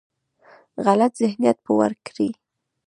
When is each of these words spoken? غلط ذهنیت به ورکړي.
غلط 0.85 1.13
ذهنیت 1.21 1.57
به 1.63 1.71
ورکړي. 1.79 2.29